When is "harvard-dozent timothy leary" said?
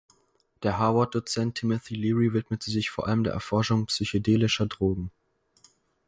0.79-2.33